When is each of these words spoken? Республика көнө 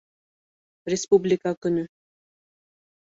Республика 0.93 1.53
көнө 1.67 1.85